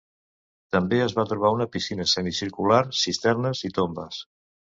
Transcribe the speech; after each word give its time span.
També 0.75 1.01
es 1.07 1.13
va 1.19 1.25
trobar 1.33 1.51
una 1.57 1.67
piscina 1.75 2.07
semicircular, 2.15 2.81
cisternes 3.03 3.63
i 3.71 3.73
tombes. 3.79 4.25